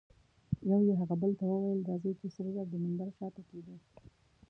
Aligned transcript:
یوه 0.69 0.79
یې 0.87 0.93
هغه 1.01 1.15
بل 1.21 1.31
ته 1.39 1.43
وویل: 1.47 1.81
راځئ 1.89 2.11
چي 2.19 2.27
سره 2.35 2.49
زر 2.55 2.65
د 2.69 2.73
منبر 2.83 3.09
شاته 3.17 3.41
کښېږدو. 3.47 3.75